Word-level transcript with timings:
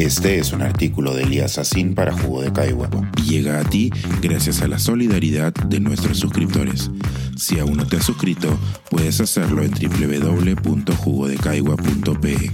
Este 0.00 0.38
es 0.38 0.52
un 0.54 0.62
artículo 0.62 1.12
de 1.12 1.24
Elías 1.24 1.58
Asín 1.58 1.94
para 1.94 2.14
Jugo 2.14 2.40
de 2.40 2.50
Caigua 2.50 2.88
llega 3.22 3.60
a 3.60 3.64
ti 3.64 3.92
gracias 4.22 4.62
a 4.62 4.66
la 4.66 4.78
solidaridad 4.78 5.52
de 5.52 5.78
nuestros 5.78 6.18
suscriptores. 6.18 6.90
Si 7.36 7.58
aún 7.58 7.76
no 7.76 7.86
te 7.86 7.98
has 7.98 8.06
suscrito, 8.06 8.58
puedes 8.88 9.20
hacerlo 9.20 9.62
en 9.62 9.72
www.jugodecaigua.pe. 9.72 12.50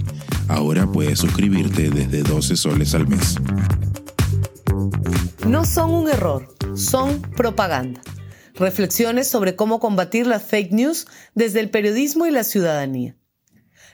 Ahora 0.49 0.87
puedes 0.87 1.19
suscribirte 1.19 1.89
desde 1.89 2.21
12 2.21 2.57
soles 2.57 2.93
al 2.93 3.07
mes. 3.07 3.37
No 5.47 5.63
son 5.63 5.91
un 5.91 6.09
error, 6.09 6.53
son 6.75 7.21
propaganda. 7.37 8.01
Reflexiones 8.55 9.29
sobre 9.29 9.55
cómo 9.55 9.79
combatir 9.79 10.27
las 10.27 10.43
fake 10.43 10.73
news 10.73 11.07
desde 11.33 11.61
el 11.61 11.69
periodismo 11.69 12.25
y 12.25 12.31
la 12.31 12.43
ciudadanía. 12.43 13.15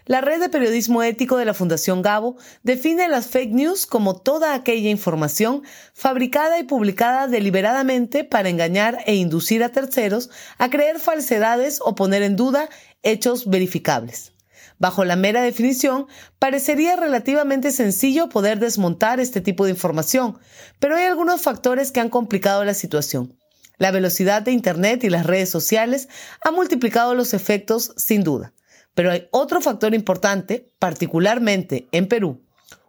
La 0.05 0.19
red 0.19 0.41
de 0.41 0.49
periodismo 0.49 1.01
ético 1.01 1.37
de 1.37 1.45
la 1.45 1.53
Fundación 1.53 2.01
Gabo 2.01 2.35
define 2.61 3.07
las 3.07 3.27
fake 3.27 3.53
news 3.53 3.85
como 3.85 4.17
toda 4.17 4.53
aquella 4.53 4.89
información 4.89 5.63
fabricada 5.93 6.59
y 6.59 6.63
publicada 6.63 7.27
deliberadamente 7.27 8.25
para 8.25 8.49
engañar 8.49 8.97
e 9.05 9.15
inducir 9.15 9.63
a 9.63 9.69
terceros 9.69 10.29
a 10.57 10.69
creer 10.69 10.99
falsedades 10.99 11.79
o 11.81 11.95
poner 11.95 12.21
en 12.21 12.35
duda 12.35 12.67
hechos 13.01 13.49
verificables. 13.49 14.33
Bajo 14.77 15.05
la 15.05 15.15
mera 15.15 15.41
definición, 15.41 16.07
parecería 16.37 16.97
relativamente 16.97 17.71
sencillo 17.71 18.27
poder 18.27 18.59
desmontar 18.59 19.21
este 19.21 19.39
tipo 19.39 19.63
de 19.63 19.71
información, 19.71 20.37
pero 20.79 20.97
hay 20.97 21.05
algunos 21.05 21.39
factores 21.39 21.93
que 21.93 22.01
han 22.01 22.09
complicado 22.09 22.65
la 22.65 22.73
situación. 22.73 23.37
La 23.77 23.91
velocidad 23.91 24.41
de 24.41 24.51
Internet 24.51 25.05
y 25.05 25.09
las 25.09 25.25
redes 25.25 25.49
sociales 25.49 26.09
han 26.41 26.55
multiplicado 26.55 27.15
los 27.15 27.33
efectos 27.33 27.93
sin 27.95 28.25
duda. 28.25 28.51
Pero 28.93 29.11
hay 29.11 29.27
otro 29.31 29.61
factor 29.61 29.93
importante, 29.93 30.71
particularmente 30.79 31.87
en 31.91 32.07
Perú, 32.07 32.43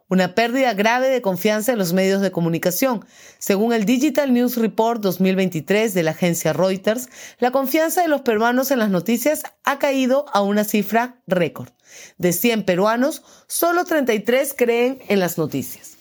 una 0.09 0.35
pérdida 0.35 0.75
grave 0.75 1.09
de 1.09 1.23
confianza 1.23 1.73
en 1.73 1.79
los 1.79 1.93
medios 1.93 2.21
de 2.21 2.31
comunicación. 2.31 3.05
Según 3.39 3.73
el 3.73 3.85
Digital 3.85 4.33
News 4.33 4.57
Report 4.57 5.01
2023 5.01 5.95
de 5.95 6.03
la 6.03 6.11
agencia 6.11 6.53
Reuters, 6.53 7.09
la 7.39 7.51
confianza 7.51 8.03
de 8.03 8.09
los 8.09 8.21
peruanos 8.21 8.71
en 8.71 8.79
las 8.79 8.91
noticias 8.91 9.43
ha 9.65 9.79
caído 9.79 10.27
a 10.33 10.43
una 10.43 10.65
cifra 10.65 11.23
récord. 11.27 11.71
De 12.19 12.33
100 12.33 12.65
peruanos, 12.65 13.23
solo 13.49 13.85
33 13.85 14.55
creen 14.57 14.99
en 15.09 15.21
las 15.21 15.39
noticias. 15.39 15.97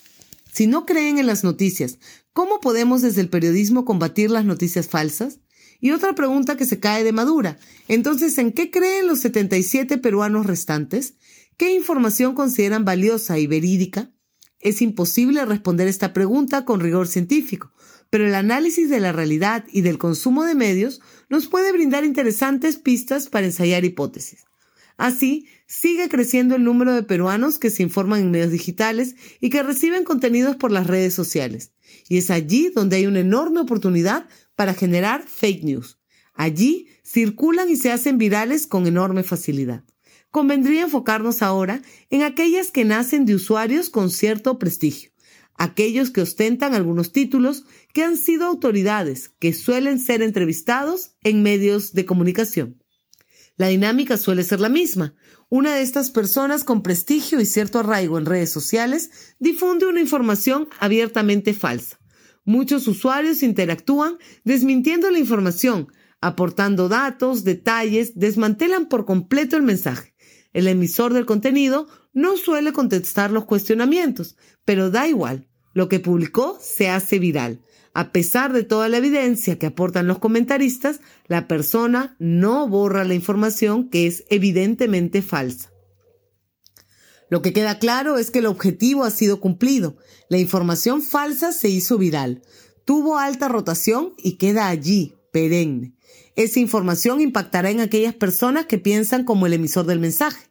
Si 0.52 0.68
no 0.68 0.86
creen 0.86 1.18
en 1.18 1.28
las 1.28 1.44
noticias, 1.44 1.98
¿cómo 2.34 2.60
podemos 2.60 3.02
desde 3.02 3.22
el 3.22 3.30
periodismo 3.30 3.86
combatir 3.86 4.30
las 4.30 4.46
noticias 4.46 4.88
falsas? 4.88 5.40
Y 5.84 5.92
otra 5.92 6.16
pregunta 6.16 6.56
que 6.56 6.64
se 6.66 6.80
cae 6.80 7.04
de 7.04 7.12
madura. 7.12 7.58
Entonces, 7.90 8.38
¿en 8.38 8.54
qué 8.54 8.72
creen 8.72 9.06
los 9.06 9.20
77 9.20 9.98
peruanos 9.98 10.46
restantes? 10.46 11.16
¿Qué 11.58 11.74
información 11.74 12.36
consideran 12.36 12.86
valiosa 12.86 13.38
y 13.38 13.48
verídica? 13.48 14.10
Es 14.62 14.82
imposible 14.82 15.44
responder 15.44 15.90
esta 15.90 16.14
pregunta 16.14 16.64
con 16.64 16.80
rigor 16.80 17.10
científico, 17.10 17.74
pero 18.10 18.26
el 18.26 18.34
análisis 18.34 18.90
de 18.90 19.02
la 19.02 19.12
realidad 19.12 19.66
y 19.74 19.82
del 19.82 19.98
consumo 19.98 20.46
de 20.46 20.56
medios 20.56 21.02
nos 21.28 21.48
puede 21.48 21.74
brindar 21.74 22.06
interesantes 22.06 22.78
pistas 22.78 23.28
para 23.28 23.48
ensayar 23.48 23.84
hipótesis. 23.84 24.46
Así, 24.96 25.48
sigue 25.68 26.08
creciendo 26.08 26.56
el 26.56 26.64
número 26.64 26.94
de 26.94 27.04
peruanos 27.04 27.60
que 27.60 27.70
se 27.70 27.84
informan 27.84 28.22
en 28.22 28.32
medios 28.32 28.52
digitales 28.52 29.18
y 29.42 29.50
que 29.50 29.64
reciben 29.64 30.06
contenidos 30.06 30.56
por 30.56 30.72
las 30.72 30.88
redes 30.88 31.14
sociales. 31.14 31.74
Y 32.08 32.20
es 32.20 32.32
allí 32.32 32.70
donde 32.74 32.96
hay 32.96 33.06
una 33.06 33.20
enorme 33.20 33.60
oportunidad 33.60 34.30
para 34.56 34.74
generar 34.74 35.24
fake 35.28 35.64
news. 35.64 36.00
Allí 36.34 36.88
circulan 37.04 37.70
y 37.70 37.76
se 37.76 37.92
hacen 37.92 38.18
virales 38.18 38.68
con 38.68 38.88
enorme 38.88 39.24
facilidad. 39.24 39.84
Convendría 40.32 40.82
enfocarnos 40.82 41.42
ahora 41.44 41.82
en 42.10 42.24
aquellas 42.24 42.72
que 42.72 42.86
nacen 42.86 43.26
de 43.26 43.36
usuarios 43.36 43.90
con 43.92 44.10
cierto 44.10 44.58
prestigio, 44.58 45.12
aquellos 45.56 46.10
que 46.10 46.22
ostentan 46.22 46.74
algunos 46.74 47.12
títulos, 47.12 47.66
que 47.94 48.04
han 48.04 48.18
sido 48.18 48.48
autoridades, 48.48 49.30
que 49.40 49.54
suelen 49.54 50.00
ser 50.00 50.24
entrevistados 50.24 51.12
en 51.24 51.44
medios 51.44 51.94
de 51.94 52.06
comunicación. 52.06 52.84
La 53.56 53.68
dinámica 53.68 54.18
suele 54.18 54.44
ser 54.44 54.60
la 54.60 54.70
misma. 54.70 55.14
Una 55.50 55.76
de 55.76 55.84
estas 55.84 56.10
personas 56.10 56.64
con 56.64 56.82
prestigio 56.82 57.40
y 57.40 57.46
cierto 57.46 57.78
arraigo 57.80 58.18
en 58.18 58.26
redes 58.26 58.50
sociales 58.50 59.12
difunde 59.38 59.86
una 59.86 60.02
información 60.02 60.68
abiertamente 60.80 61.54
falsa. 61.54 62.00
Muchos 62.46 62.88
usuarios 62.88 63.44
interactúan 63.44 64.18
desmintiendo 64.44 65.10
la 65.10 65.20
información, 65.20 65.88
aportando 66.22 66.90
datos, 66.90 67.44
detalles, 67.44 68.14
desmantelan 68.16 68.88
por 68.88 69.06
completo 69.06 69.56
el 69.56 69.64
mensaje. 69.64 70.14
El 70.54 70.68
emisor 70.68 71.14
del 71.14 71.26
contenido 71.26 71.88
no 72.14 72.38
suele 72.38 72.72
contestar 72.74 73.32
los 73.32 73.46
cuestionamientos, 73.46 74.38
pero 74.66 74.92
da 74.92 75.08
igual. 75.08 75.48
Lo 75.74 75.90
que 75.90 76.00
publicó 76.00 76.58
se 76.62 76.90
hace 76.90 77.18
viral. 77.18 77.62
A 77.96 78.12
pesar 78.12 78.54
de 78.54 78.64
toda 78.64 78.90
la 78.90 78.98
evidencia 78.98 79.58
que 79.58 79.68
aportan 79.68 80.08
los 80.08 80.20
comentaristas, 80.20 81.02
la 81.28 81.48
persona 81.48 82.16
no 82.20 82.68
borra 82.68 83.04
la 83.04 83.16
información 83.16 83.90
que 83.90 84.08
es 84.08 84.24
evidentemente 84.30 85.22
falsa. 85.22 85.73
Lo 87.34 87.42
que 87.42 87.52
queda 87.52 87.80
claro 87.80 88.20
es 88.20 88.30
que 88.30 88.38
el 88.38 88.46
objetivo 88.46 89.04
ha 89.06 89.10
sido 89.10 89.40
cumplido. 89.40 89.98
La 90.30 90.38
información 90.38 91.02
falsa 91.02 91.52
se 91.52 91.68
hizo 91.68 91.98
viral, 91.98 92.44
tuvo 92.86 93.18
alta 93.18 93.48
rotación 93.48 94.14
y 94.20 94.34
queda 94.34 94.68
allí, 94.68 95.16
perenne. 95.32 95.96
Esa 96.36 96.60
información 96.60 97.22
impactará 97.22 97.72
en 97.72 97.80
aquellas 97.80 98.14
personas 98.14 98.68
que 98.68 98.78
piensan 98.78 99.24
como 99.26 99.48
el 99.48 99.54
emisor 99.54 99.88
del 99.88 100.00
mensaje. 100.00 100.46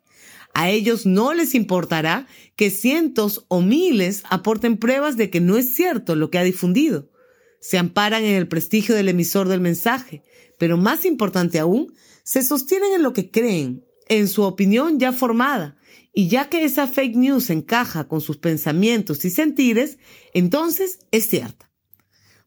A 0.54 0.70
ellos 0.70 1.06
no 1.06 1.34
les 1.34 1.54
importará 1.54 2.26
que 2.56 2.68
cientos 2.68 3.44
o 3.46 3.60
miles 3.60 4.24
aporten 4.28 4.76
pruebas 4.76 5.16
de 5.16 5.30
que 5.30 5.40
no 5.40 5.58
es 5.58 5.76
cierto 5.76 6.16
lo 6.16 6.32
que 6.32 6.38
ha 6.38 6.42
difundido. 6.42 7.12
Se 7.60 7.78
amparan 7.78 8.24
en 8.24 8.34
el 8.34 8.48
prestigio 8.48 8.96
del 8.96 9.08
emisor 9.08 9.46
del 9.46 9.60
mensaje, 9.60 10.24
pero 10.58 10.78
más 10.78 11.04
importante 11.04 11.60
aún, 11.60 11.94
se 12.24 12.42
sostienen 12.42 12.92
en 12.94 13.04
lo 13.04 13.12
que 13.12 13.30
creen, 13.30 13.84
en 14.18 14.28
su 14.28 14.42
opinión 14.42 14.98
ya 14.98 15.12
formada, 15.12 15.76
y 16.12 16.28
ya 16.28 16.50
que 16.50 16.64
esa 16.64 16.86
fake 16.86 17.16
news 17.16 17.48
encaja 17.48 18.08
con 18.08 18.20
sus 18.20 18.36
pensamientos 18.36 19.24
y 19.24 19.30
sentires, 19.30 19.98
entonces 20.34 20.98
es 21.10 21.28
cierta. 21.28 21.70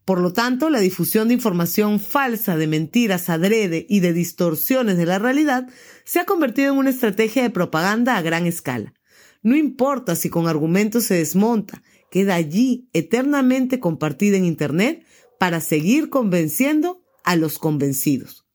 Por 0.06 0.22
lo 0.22 0.32
tanto, 0.32 0.70
la 0.70 0.80
difusión 0.80 1.28
de 1.28 1.34
información 1.34 2.00
falsa, 2.00 2.56
de 2.58 2.68
mentiras 2.68 3.30
adrede 3.30 3.88
y 3.90 4.02
de 4.02 4.14
distorsiones 4.14 4.98
de 4.98 5.08
la 5.08 5.18
realidad 5.18 5.68
se 6.04 6.20
ha 6.20 6.26
convertido 6.26 6.72
en 6.72 6.78
una 6.78 6.92
estrategia 6.92 7.42
de 7.42 7.50
propaganda 7.50 8.16
a 8.16 8.22
gran 8.22 8.46
escala. 8.46 8.94
No 9.42 9.56
importa 9.56 10.16
si 10.16 10.30
con 10.30 10.48
argumentos 10.48 11.06
se 11.06 11.16
desmonta, 11.16 11.82
queda 12.12 12.36
allí 12.36 12.88
eternamente 12.94 13.80
compartida 13.80 14.38
en 14.38 14.46
Internet 14.46 15.04
para 15.40 15.60
seguir 15.60 16.10
convenciendo 16.12 17.04
a 17.24 17.36
los 17.36 17.58
convencidos. 17.58 18.46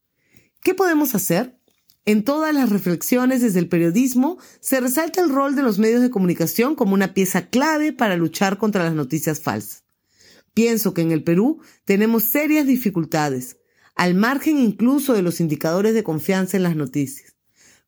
¿Qué 0.63 0.75
podemos 0.75 1.17
hacer? 1.17 1.60
En 2.11 2.25
todas 2.25 2.53
las 2.53 2.71
reflexiones 2.71 3.41
desde 3.41 3.61
el 3.61 3.69
periodismo 3.69 4.37
se 4.59 4.81
resalta 4.81 5.21
el 5.21 5.29
rol 5.29 5.55
de 5.55 5.63
los 5.63 5.79
medios 5.79 6.03
de 6.03 6.11
comunicación 6.11 6.75
como 6.75 6.95
una 6.95 7.15
pieza 7.15 7.51
clave 7.51 7.93
para 7.93 8.17
luchar 8.17 8.59
contra 8.59 8.83
las 8.83 8.95
noticias 8.95 9.39
falsas. 9.39 9.85
Pienso 10.53 10.93
que 10.93 11.03
en 11.03 11.13
el 11.13 11.23
Perú 11.23 11.61
tenemos 11.85 12.25
serias 12.25 12.67
dificultades, 12.67 13.59
al 13.95 14.17
margen 14.17 14.59
incluso 14.59 15.15
de 15.15 15.23
los 15.23 15.39
indicadores 15.39 15.95
de 15.95 16.03
confianza 16.03 16.57
en 16.57 16.65
las 16.65 16.75
noticias. 16.75 17.37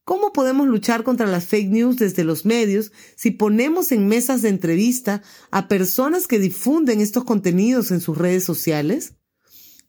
¿Cómo 0.04 0.32
podemos 0.32 0.68
luchar 0.68 1.02
contra 1.02 1.26
las 1.26 1.46
fake 1.46 1.70
news 1.70 1.96
desde 1.96 2.22
los 2.22 2.44
medios 2.44 2.92
si 3.16 3.32
ponemos 3.32 3.90
en 3.90 4.06
mesas 4.06 4.40
de 4.40 4.50
entrevista 4.50 5.24
a 5.50 5.66
personas 5.66 6.28
que 6.28 6.38
difunden 6.38 7.00
estos 7.00 7.24
contenidos 7.24 7.90
en 7.90 8.00
sus 8.00 8.16
redes 8.16 8.44
sociales? 8.44 9.14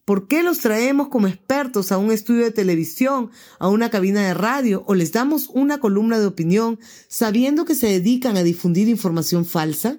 ¿Por 0.06 0.28
qué 0.28 0.44
los 0.44 0.60
traemos 0.60 1.08
como 1.08 1.28
expertos 1.28 1.94
a 1.94 1.98
un 1.98 2.12
estudio 2.12 2.44
de 2.44 2.52
televisión, 2.52 3.32
a 3.58 3.70
una 3.70 3.90
cabina 3.90 4.28
de 4.28 4.34
radio 4.34 4.84
o 4.86 4.96
les 4.96 5.14
damos 5.14 5.48
una 5.48 5.78
columna 5.78 6.20
de 6.20 6.26
opinión 6.26 6.78
sabiendo 7.08 7.64
que 7.64 7.74
se 7.74 7.88
dedican 7.88 8.36
a 8.36 8.44
difundir 8.44 8.90
información 8.90 9.46
falsa? 9.46 9.98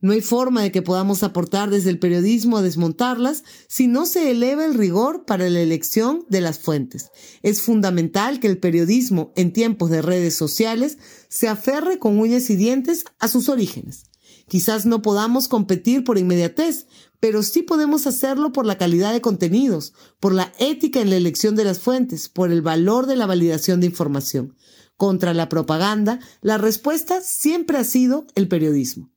No 0.00 0.12
hay 0.12 0.20
forma 0.20 0.62
de 0.62 0.70
que 0.70 0.82
podamos 0.82 1.24
aportar 1.24 1.70
desde 1.70 1.90
el 1.90 1.98
periodismo 1.98 2.56
a 2.56 2.62
desmontarlas 2.62 3.42
si 3.66 3.88
no 3.88 4.06
se 4.06 4.30
eleva 4.30 4.64
el 4.64 4.74
rigor 4.74 5.24
para 5.24 5.50
la 5.50 5.60
elección 5.60 6.24
de 6.28 6.40
las 6.40 6.60
fuentes. 6.60 7.10
Es 7.42 7.62
fundamental 7.62 8.38
que 8.38 8.46
el 8.46 8.58
periodismo 8.58 9.32
en 9.34 9.52
tiempos 9.52 9.90
de 9.90 10.02
redes 10.02 10.36
sociales 10.36 10.98
se 11.28 11.48
aferre 11.48 11.98
con 11.98 12.20
uñas 12.20 12.48
y 12.48 12.54
dientes 12.54 13.04
a 13.18 13.26
sus 13.26 13.48
orígenes. 13.48 14.04
Quizás 14.48 14.86
no 14.86 15.02
podamos 15.02 15.48
competir 15.48 16.04
por 16.04 16.18
inmediatez, 16.18 16.86
pero 17.22 17.44
sí 17.44 17.62
podemos 17.62 18.08
hacerlo 18.08 18.50
por 18.50 18.66
la 18.66 18.78
calidad 18.78 19.12
de 19.12 19.20
contenidos, 19.20 19.94
por 20.18 20.34
la 20.34 20.52
ética 20.58 21.00
en 21.00 21.08
la 21.08 21.14
elección 21.14 21.54
de 21.54 21.62
las 21.62 21.78
fuentes, 21.78 22.28
por 22.28 22.50
el 22.50 22.62
valor 22.62 23.06
de 23.06 23.14
la 23.14 23.26
validación 23.26 23.78
de 23.78 23.86
información. 23.86 24.56
Contra 24.96 25.32
la 25.32 25.48
propaganda, 25.48 26.18
la 26.40 26.58
respuesta 26.58 27.20
siempre 27.20 27.78
ha 27.78 27.84
sido 27.84 28.26
el 28.34 28.48
periodismo. 28.48 29.12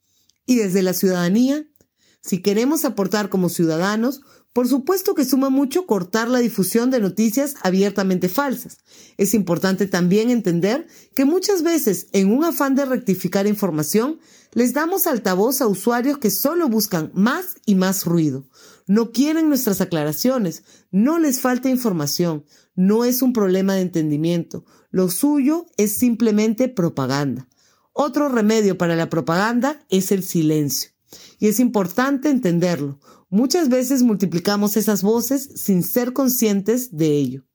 Y 0.45 0.57
desde 0.57 0.83
la 0.83 0.93
ciudadanía, 0.93 1.65
si 2.21 2.43
queremos 2.43 2.85
aportar 2.85 3.29
como 3.29 3.49
ciudadanos, 3.49 4.21
Por 4.55 4.69
supuesto 4.69 5.15
que 5.15 5.25
suma 5.25 5.49
mucho 5.49 5.85
cortar 5.85 6.29
la 6.29 6.39
difusión 6.39 6.89
de 6.89 7.01
noticias 7.01 7.55
abiertamente 7.61 8.29
falsas. 8.29 8.77
Es 9.17 9.33
importante 9.33 9.85
también 9.85 10.29
entender 10.29 10.87
que 11.13 11.25
muchas 11.25 11.61
veces, 11.61 12.07
en 12.13 12.31
un 12.31 12.45
afán 12.45 12.73
de 12.73 12.85
rectificar 12.85 13.47
información, 13.47 14.17
les 14.53 14.71
damos 14.71 15.07
altavoz 15.07 15.59
a 15.59 15.67
usuarios 15.67 16.19
que 16.19 16.31
solo 16.31 16.69
buscan 16.69 17.11
más 17.13 17.57
y 17.65 17.75
más 17.75 18.05
ruido. 18.05 18.47
No 18.87 19.11
quieren 19.11 19.49
nuestras 19.49 19.81
aclaraciones, 19.81 20.63
no 20.89 21.19
les 21.19 21.41
falta 21.41 21.67
información, 21.67 22.45
no 22.75 23.03
es 23.03 23.21
un 23.21 23.33
problema 23.33 23.75
de 23.75 23.81
entendimiento, 23.81 24.63
lo 24.89 25.09
suyo 25.09 25.65
es 25.75 25.97
simplemente 25.97 26.69
propaganda. 26.69 27.49
Otro 27.91 28.29
remedio 28.29 28.77
para 28.77 28.95
la 28.95 29.09
propaganda 29.09 29.85
es 29.89 30.13
el 30.13 30.23
silencio. 30.23 30.94
Y 31.39 31.47
es 31.47 31.59
importante 31.59 32.29
entenderlo. 32.29 32.99
Muchas 33.29 33.69
veces 33.69 34.03
multiplicamos 34.03 34.77
esas 34.77 35.01
voces 35.01 35.49
sin 35.55 35.83
ser 35.83 36.13
conscientes 36.13 36.95
de 36.95 37.11
ello. 37.11 37.45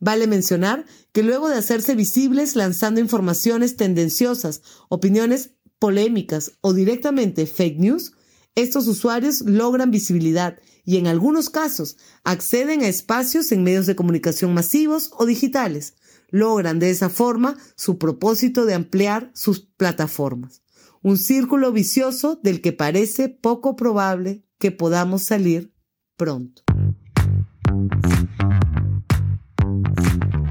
Vale 0.00 0.26
mencionar 0.26 0.86
que 1.12 1.22
luego 1.22 1.48
de 1.48 1.56
hacerse 1.56 1.94
visibles 1.94 2.54
lanzando 2.54 3.00
informaciones 3.00 3.76
tendenciosas, 3.76 4.62
opiniones 4.88 5.50
polémicas 5.78 6.52
o 6.60 6.72
directamente 6.72 7.46
fake 7.46 7.78
news, 7.78 8.12
estos 8.54 8.86
usuarios 8.86 9.42
logran 9.42 9.90
visibilidad 9.90 10.58
y 10.84 10.96
en 10.96 11.06
algunos 11.06 11.50
casos 11.50 11.96
acceden 12.24 12.82
a 12.82 12.88
espacios 12.88 13.52
en 13.52 13.62
medios 13.62 13.86
de 13.86 13.96
comunicación 13.96 14.54
masivos 14.54 15.10
o 15.18 15.26
digitales. 15.26 15.94
Logran 16.30 16.78
de 16.78 16.90
esa 16.90 17.08
forma 17.08 17.56
su 17.76 17.98
propósito 17.98 18.66
de 18.66 18.74
ampliar 18.74 19.30
sus 19.34 19.60
plataformas 19.60 20.62
un 21.02 21.16
círculo 21.16 21.72
vicioso 21.72 22.38
del 22.42 22.60
que 22.60 22.72
parece 22.72 23.28
poco 23.28 23.76
probable 23.76 24.44
que 24.58 24.70
podamos 24.70 25.22
salir 25.22 25.72
pronto. 26.16 26.62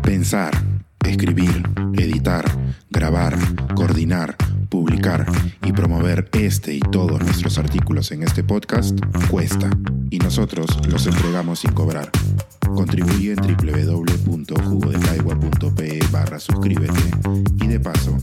Pensar, 0.01 0.53
escribir, 1.05 1.63
editar, 1.94 2.45
grabar, 2.89 3.38
coordinar, 3.75 4.35
publicar 4.69 5.25
y 5.63 5.71
promover 5.73 6.29
este 6.33 6.75
y 6.75 6.79
todos 6.79 7.21
nuestros 7.21 7.57
artículos 7.57 8.11
en 8.11 8.23
este 8.23 8.44
podcast 8.44 8.97
cuesta 9.29 9.69
y 10.09 10.19
nosotros 10.19 10.67
los 10.88 11.05
entregamos 11.07 11.59
sin 11.59 11.73
cobrar. 11.73 12.09
Contribuye 12.73 13.33
en 13.33 13.38
www.jugodecaigua.pe 13.38 15.99
barra 16.11 16.39
suscríbete 16.39 17.11
y 17.61 17.67
de 17.67 17.79
paso 17.79 18.17